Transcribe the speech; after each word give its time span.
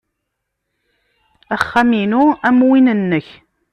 Axxam-inu 1.55 2.23
am 2.47 2.57
win-nnek. 2.69 3.27